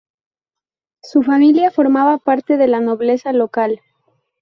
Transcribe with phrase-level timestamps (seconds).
[1.03, 3.81] Su familia formaba parte de la nobleza local.